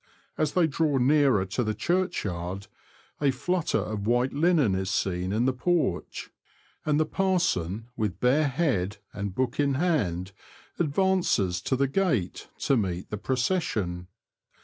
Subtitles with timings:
[0.35, 2.65] As they draw nearer to the churchyard,
[3.21, 6.31] a flutter of white linen is seen in the porch,
[6.83, 10.31] and the parson, with bare head, and book in hand,
[10.79, 14.07] advances to the gate to meet the procession.